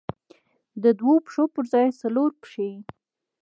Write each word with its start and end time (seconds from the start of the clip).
د 0.83 0.85
دوو 0.99 1.13
پښو 1.25 1.43
پر 1.53 1.63
ځای 1.73 1.87
څلور 2.01 2.29
پښې. 2.41 2.69